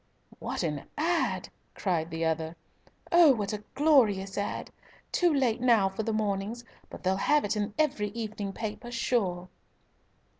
"What 0.39 0.63
an 0.63 0.85
'ad.'!" 0.97 1.49
cried 1.75 2.09
the 2.09 2.25
other. 2.25 2.55
"Oh, 3.11 3.33
what 3.35 3.53
a 3.53 3.63
glorious 3.75 4.35
'ad.'! 4.35 4.71
Too 5.11 5.31
late 5.31 5.61
now 5.61 5.89
for 5.89 6.01
the 6.01 6.11
mornings, 6.11 6.63
but 6.89 7.03
they'll 7.03 7.17
have 7.17 7.45
it 7.45 7.55
in 7.55 7.75
every 7.77 8.07
evening 8.07 8.51
paper, 8.51 8.89
sure." 8.91 9.47